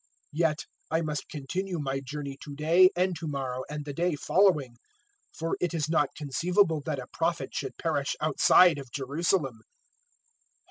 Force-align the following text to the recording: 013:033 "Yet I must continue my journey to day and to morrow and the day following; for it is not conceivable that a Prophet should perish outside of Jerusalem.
013:033 0.01 0.07
"Yet 0.33 0.59
I 0.89 1.01
must 1.01 1.29
continue 1.29 1.77
my 1.77 1.99
journey 1.99 2.35
to 2.41 2.55
day 2.55 2.89
and 2.95 3.15
to 3.19 3.27
morrow 3.27 3.63
and 3.69 3.85
the 3.85 3.93
day 3.93 4.15
following; 4.15 4.77
for 5.31 5.55
it 5.61 5.75
is 5.75 5.89
not 5.89 6.15
conceivable 6.15 6.81
that 6.87 6.97
a 6.97 7.05
Prophet 7.13 7.53
should 7.53 7.77
perish 7.77 8.15
outside 8.19 8.79
of 8.79 8.91
Jerusalem. 8.91 9.59